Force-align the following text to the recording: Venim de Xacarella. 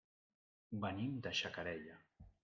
Venim 0.85 1.19
de 1.27 1.33
Xacarella. 1.41 1.99